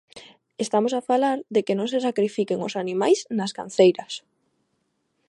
[0.65, 4.13] Estamos a falar de que non se sacrifiquen os animais nas canceiras.